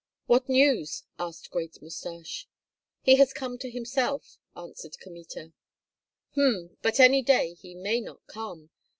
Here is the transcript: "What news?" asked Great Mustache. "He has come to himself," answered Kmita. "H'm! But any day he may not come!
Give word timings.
"What 0.25 0.49
news?" 0.49 1.03
asked 1.19 1.51
Great 1.51 1.79
Mustache. 1.79 2.47
"He 3.03 3.17
has 3.17 3.33
come 3.33 3.59
to 3.59 3.69
himself," 3.69 4.39
answered 4.55 4.97
Kmita. 4.99 5.53
"H'm! 6.33 6.75
But 6.81 6.99
any 6.99 7.21
day 7.21 7.53
he 7.53 7.75
may 7.75 8.01
not 8.01 8.25
come! 8.25 8.71